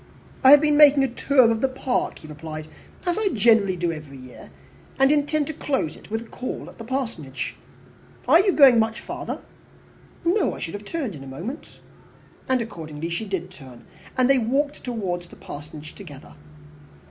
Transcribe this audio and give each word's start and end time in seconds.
"I 0.43 0.49
have 0.49 0.61
been 0.61 0.77
making 0.77 1.01
the 1.01 1.07
tour 1.07 1.51
of 1.51 1.61
the 1.61 1.67
park," 1.67 2.17
he 2.17 2.27
replied, 2.27 2.67
"as 3.05 3.19
I 3.19 3.27
generally 3.35 3.75
do 3.75 3.91
every 3.91 4.17
year, 4.17 4.49
and 4.97 5.11
intended 5.11 5.53
to 5.59 5.63
close 5.63 5.95
it 5.95 6.09
with 6.09 6.21
a 6.21 6.25
call 6.25 6.67
at 6.69 6.79
the 6.79 6.83
Parsonage. 6.83 7.55
Are 8.27 8.39
you 8.39 8.51
going 8.51 8.79
much 8.79 8.99
farther?" 8.99 9.41
"No, 10.25 10.55
I 10.55 10.59
should 10.59 10.73
have 10.73 10.85
turned 10.85 11.13
in 11.13 11.23
a 11.23 11.27
moment." 11.27 11.81
And 12.49 12.61
accordingly 12.61 13.09
she 13.09 13.25
did 13.25 13.51
turn, 13.51 13.85
and 14.17 14.27
they 14.27 14.39
walked 14.39 14.83
towards 14.83 15.27
the 15.27 15.35
Parsonage 15.35 15.93
together. 15.93 16.33